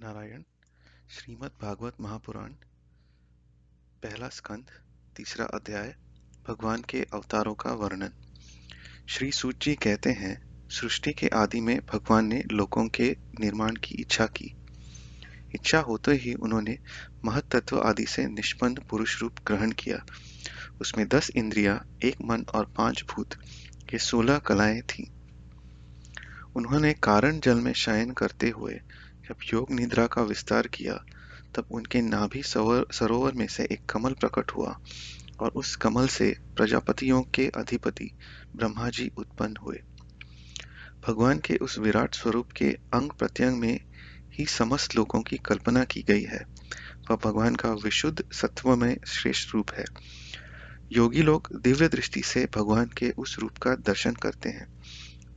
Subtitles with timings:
[0.00, 0.42] नारायण,
[1.10, 2.50] श्रीमद् भागवत महापुराण,
[4.02, 4.64] पहला स्कंद
[5.16, 5.96] तीसरा अध्याय,
[6.48, 8.12] भगवान के अवतारों का वर्णन।
[9.08, 13.94] श्री सूत जी कहते हैं, सृष्टि के आदि में भगवान ने लोगों के निर्माण की
[13.94, 14.54] इच्छा की।
[15.54, 16.78] इच्छा होते ही उन्होंने
[17.24, 20.06] महतत्व आदि से निष्पन्न पुरुष रूप ग्रहण किया।
[20.80, 23.34] उसमें दस इंद्रिया, एक मन और पाँच भूत
[23.92, 25.06] ये सोलह कलाएँ थीं।
[26.56, 28.80] उन्होंने कारण जल में शयन करते हुए
[29.28, 30.94] जब योग निद्रा का विस्तार किया,
[31.54, 34.78] तब उनके नाभि सरोवर में से एक कमल प्रकट हुआ
[35.40, 38.10] और उस कमल से प्रजापतियों के अधिपति
[38.56, 39.80] ब्रह्मा जी उत्पन्न हुए।
[41.08, 43.80] भगवान के उस विराट स्वरूप के अंग प्रत्यंग में
[44.32, 46.44] ही समस्त लोगों की कल्पना की गई है।
[47.10, 49.84] वह भगवान का विशुद्ध सत्व में श्रेष्ठ रूप है।
[50.92, 54.66] योगी लोग दिव्य दृष्टि से भगवान के उस रूप का दर्शन करते हैं।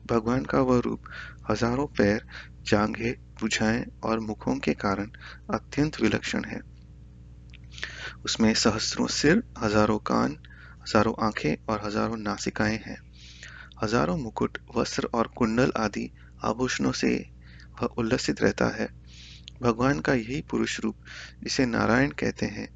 [0.05, 1.04] भगवान का वह रूप
[1.49, 2.26] हज़ारों पैर,
[2.62, 5.09] जांघें भुजाएँ और मुखों के कारण
[5.54, 6.59] अत्यंत विलक्षण है।
[8.26, 10.38] उसमें सहस्रों सिर, हज़ारों कान,
[10.84, 12.98] हज़ारों आँखें और हज़ारों नासिकाएँ हैं।
[13.84, 16.10] हज़ारों मुकुट, वस्त्र और कुंडल आदि
[16.41, 17.13] आभूषणों से
[17.82, 18.90] वह उल्लसित रहता है।
[19.62, 20.96] भगवान का यही पुरुष रूप,
[21.44, 22.68] जिसे नारायण कहते हैं,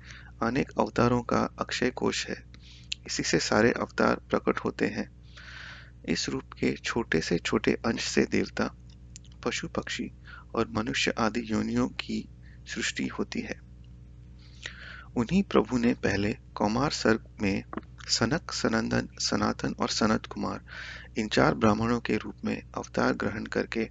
[0.42, 2.36] अनेक अवतारों का अक्षय कोश है।
[3.08, 5.08] इसी से सारे अवतार प्रकट होते हैं।
[6.08, 8.70] इस रूप के छोटे से छोटे अंश से देवता,
[9.44, 10.12] पशु पक्षी
[10.56, 12.28] और मनुष्य आदि योनियों की
[12.68, 13.60] सृष्टि होती है।
[15.16, 17.64] उन्हीं प्रभु ने पहले कौमार सर्ग में
[18.08, 20.66] सनक, सनंदन, सनातन और सनत कुमार,
[21.18, 23.90] इन चार ब्राह्मणों के रूप में अवतार ग्रहण करके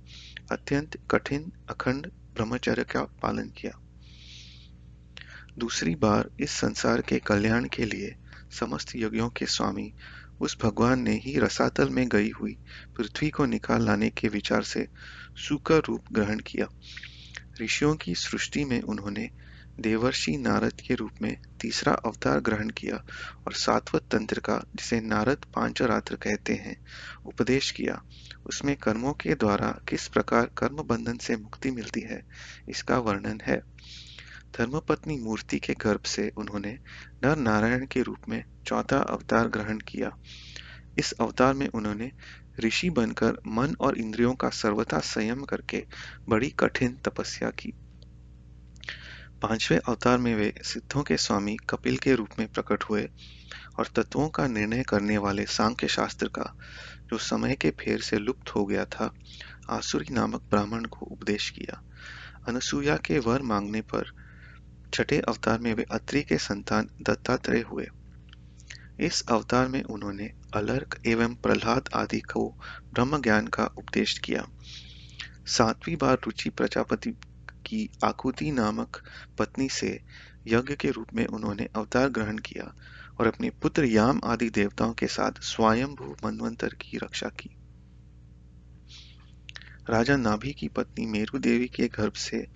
[0.53, 3.73] अत्यंत कठिन, अखंड ब्रह्मचर्य का पालन किया।
[5.59, 8.15] दूसरी बार इस संसार के कल्याण के लिए
[8.61, 9.93] समस्त यज्ञों के स्वामी
[10.41, 12.57] उस भगवान ने ही रसातल में गई हुई
[12.97, 14.89] पृथ्वी को निकाल लाने के विचार से
[15.37, 16.67] सुकर रूप ग्रहण किया।
[17.61, 19.31] ऋषियों की सृष्टि में उन्होंने
[19.81, 22.97] देवर्षि नारद के रूप में तीसरा अवतार ग्रहण किया
[23.47, 26.87] और सातवत तंत्र का, जिसे नारद पांचरात्र कहते हैं,
[27.27, 28.03] उपदेश किया।
[28.47, 32.27] उसमें कर्मों के द्वारा किस प्रकार कर्म बंधन से मुक्ति मिलती है,
[32.69, 33.63] इसका वर्णन है।
[34.59, 36.79] धर्मपत्नी मूर्ति के गर्भ से उन्होंने
[37.25, 40.17] नर नारायण के रूप में चौथा अवतार ग्रहण किया।
[40.99, 42.11] इस अवतार में उन्होंने
[42.61, 45.87] ऋषि बनकर मन और इंद्रियों का सर्वथा संयम करके
[46.29, 47.73] बड़ी कठिन तपस्या की।
[49.43, 53.09] पाँचवें अवतार में वे सिद्धों के स्वामी कपिल के रूप में प्रकट हुए
[53.79, 56.57] और तत्वों का निर्णय करने वाले सांख्य शास्त्र का,
[57.07, 59.15] जो समय के फेर से लुप्त हो गया था,
[59.71, 61.83] आसुरी नामक ब्राह्मण को उपदेश किया।
[62.49, 64.24] अनुसुईया के वर मांगने पर
[64.95, 67.87] छठे अवतार में वे अत्रि के संतान दत्तात्रेय हुए।
[69.01, 72.55] इस अवतार में उन्होंने अलर्क एवं प्रहलाद आदि को
[72.93, 74.47] ब्रह्म ज्ञान का उपदेश किया।
[75.47, 77.11] सातवीं बार रुचि प्रजापति
[77.67, 79.03] की आकुति नामक
[79.39, 80.01] पत्नी से
[80.47, 82.75] यज्ञ के रूप में उन्होंने अवतार ग्रहण किया
[83.21, 87.57] और अपने पुत्र याम आदि देवताओं के साथ स्वयंभू मनवंतर की रक्षा की।
[89.91, 92.47] राजा नाभि की पत्नी मेरु देवी के गर्भ से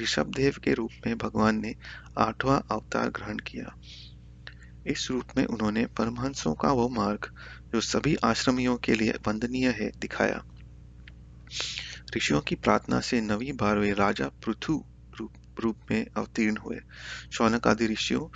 [0.00, 1.74] ऋषभ देव के रूप में भगवान ने
[2.18, 3.74] आठवां अवतार ग्रहण किया।
[4.86, 7.34] इस रूप में उन्होंने परमहंसों का वो मार्ग
[7.72, 10.44] जो सभी आश्रमियों के लिए वंदनीय है दिखाया।
[12.16, 14.84] ऋषियों की प्रार्थना से नवी बार वे राजा पृथु
[15.18, 16.78] रूप, रूप में अवतीर्ण हुए।
[17.32, 18.28] शौनक आदि ऋषियों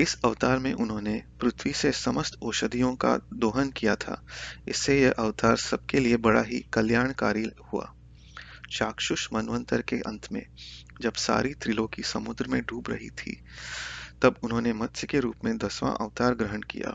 [0.00, 4.26] इस अवतार में उन्होंने पृथ्वी से समस्त औषधियों का दोहन किया था।
[4.68, 7.94] इससे यह अवतार सबके लिए बड़ा ही कल्याणकारी हुआ।
[8.72, 10.46] चाक्षुष मनवंतर के अंत में,
[11.00, 13.44] जब सारी त्रिलोकी समुद्र में डूब रही थी,
[14.22, 16.90] तब उन्होंने मत्स्य के रूप में दसवां अवतार ग्रहण किया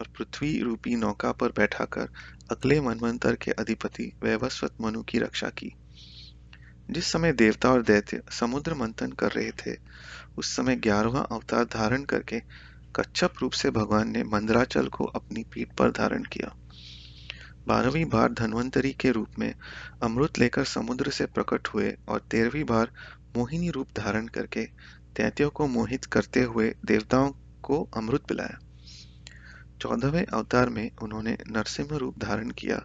[0.00, 2.08] और पृथ्वी रूपी नौका पर बैठाकर
[2.50, 5.74] अगले मनवंतर के अधिपति वैवस्वत मनु की रक्षा की।
[6.90, 9.76] जिस समय देवता और दैत्य समुद्र मंथन कर रहे थे,
[10.38, 12.40] उस समय ग्यारहवा अवतार धारण करके
[12.96, 16.54] कच्छप रूप से भगवान ने मंदराचल को अपनी पीठ पर धारण किया।
[17.66, 19.54] बारहवीं बार धनवंतरी के रूप में
[20.02, 22.90] अमृत लेकर समुद्र से प्रकट हुए और तेरहवीं बार
[23.36, 24.64] मोहिनी रूप धारण करके
[25.16, 27.32] दैत्यों को मोहित करते हुए देवताओं
[27.62, 28.58] को अमृत पिलाया।
[29.80, 32.76] चौदहवें अवतार में उन्होंने नरसिंह रूप धारण किया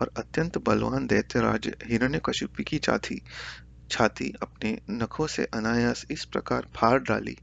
[0.00, 3.20] और अत्यंत बलवान दैत्यराज हिरण्यकशिपु की छाती
[3.90, 7.36] छाती अपने नखों से अनायास इस प्रकार फाड़ डाली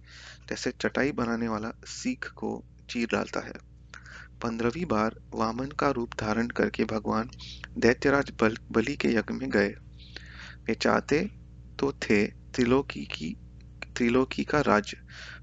[0.50, 3.54] जैसे चटाई बनाने वाला सीख को चीर डालता है।
[4.42, 7.30] पंद्रहवीं बार वामन का रूप धारण करके भगवान
[7.78, 9.70] दैत्यराज बल, बलि के यज्ञ में गए।
[10.68, 11.20] वे चाहते
[11.80, 13.36] तो थे त्रिलोकी की
[13.98, 14.98] त्रिलोकी का राज्य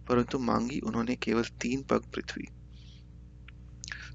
[0.09, 2.47] परंतु मांगी उन्होंने केवल तीन पग पृथ्वी।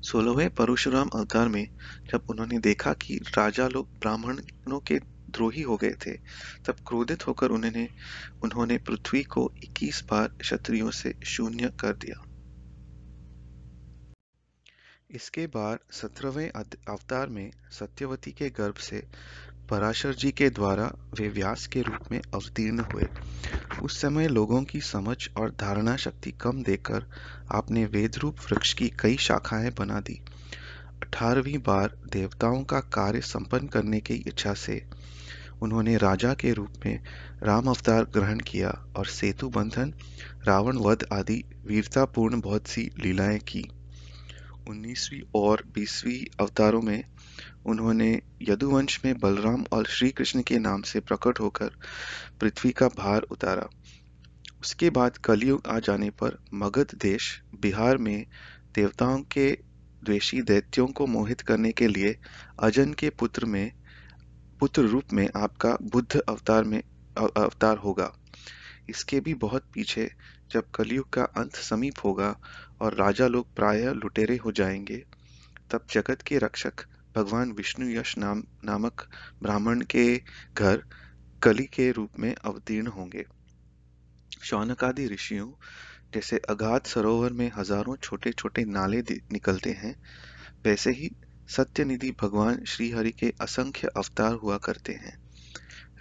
[0.05, 1.67] सोलहवें परशुराम अवतार में
[2.11, 4.99] जब उन्होंने देखा कि राजा लोग ब्राह्मणों के
[5.29, 6.11] द्रोही हो गए थे,
[6.65, 7.87] तब क्रोधित होकर उन्होंने
[8.43, 12.23] उन्होंने पृथ्वी को 21 बार क्षत्रियों से शून्य कर दिया।
[15.11, 19.03] इसके बाद सत्रहवें अवतार में सत्यवती के गर्भ से
[19.69, 23.07] पराशर जी के द्वारा वे व्यास के रूप में अवतीर्ण हुए।
[23.81, 27.05] उस समय लोगों की समझ और धारणा शक्ति कम देकर
[27.51, 30.19] आपने वेद रूप वृक्ष की कई शाखाएँ बना दी।
[31.03, 34.81] अठारहवीं बार देवताओं का कार्य संपन्न करने की इच्छा से
[35.61, 36.99] उन्होंने राजा के रूप में
[37.43, 39.93] राम अवतार ग्रहण किया और सेतु बंधन
[40.47, 43.69] रावण वध आदि वीरतापूर्ण बहुत सी लीलाएँ की।
[44.69, 47.03] उन्नीसवीं और बीसवीं अवतारों में
[47.65, 51.71] उन्होंने यदुवंश में बलराम और श्री कृष्ण के नाम से प्रकट होकर
[52.41, 53.67] पृथ्वी का भार उतारा।
[54.61, 58.25] उसके बाद कलयुग आ जाने पर मगध देश बिहार में
[58.75, 59.51] देवताओं के
[60.03, 62.15] द्वेषी दैत्यों को मोहित करने के लिए
[62.59, 63.71] अजन के पुत्र में,
[64.59, 66.81] पुत्र रूप में आपका बुद्ध अवतार में
[67.17, 68.11] अवतार होगा।
[68.89, 70.11] इसके भी बहुत पीछे
[70.51, 72.39] जब कलयुग का अंत समीप होगा
[72.81, 75.05] और राजा लोग प्राय लुटेरे हो जाएँगे,
[75.71, 76.73] तब जगत के रक्षक
[77.15, 79.09] भगवान विष्णु यश नाम, नामक
[79.41, 80.21] ब्राह्मण के
[80.57, 80.83] घर
[81.43, 83.25] कली के रूप में अवतीर्ण होंगे।
[84.43, 85.51] शौनकादि ऋषियों
[86.13, 89.01] जैसे अगाध सरोवर में हज़ारों छोटे छोटे नाले
[89.31, 89.95] निकलते हैं,
[90.65, 91.11] वैसे ही
[91.47, 95.17] सत्यनिधि भगवान श्रीहरि के असंख्य अवतार हुआ करते हैं।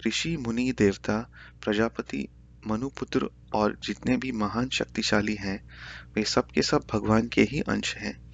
[0.07, 1.29] ऋषि, मुनि, देवता,
[1.63, 2.27] प्रजापति
[2.67, 5.69] मनुपुत्र और जितने भी महान शक्तिशाली हैं,
[6.15, 8.25] वे सब के सब भगवान के ही अंश हैं।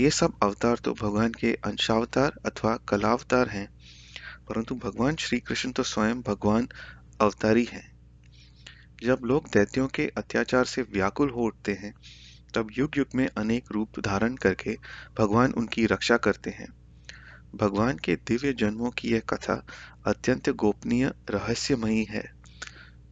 [0.00, 3.68] ये सब अवतार तो भगवान के अंशावतार अथवा कलावतार हैं,
[4.48, 6.68] परंतु भगवान श्री कृष्ण तो स्वयं भगवान
[7.20, 7.98] अवतारी हैं।
[9.02, 11.94] जब लोग दैत्यों के अत्याचार से व्याकुल हो उठते हैं,
[12.54, 14.78] तब युग युग में अनेक रूप धारण करके
[15.18, 16.68] भगवान उनकी रक्षा करते हैं।
[17.54, 19.66] भगवान के दिव्य जन्मों की यह कथा
[20.06, 22.37] अत्यंत गोपनीय, रहस्यमयी है।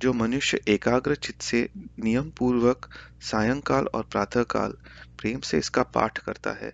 [0.02, 2.88] जो मनुष्य एकाग्र चित्त से नियम पूर्वक
[3.20, 4.72] सायंकाल और प्रातःकाल
[5.19, 6.72] प्रेम से इसका पाठ करता है,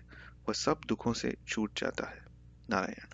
[0.49, 2.25] वह सब दुखों से छूट जाता है।
[2.69, 3.12] नारायण।